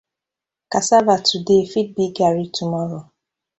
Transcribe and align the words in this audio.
Cassava 0.71 1.15
today 1.21 1.63
fit 1.71 1.95
be 1.95 2.05
Garri 2.11 2.47
tomorrow. 2.51 3.03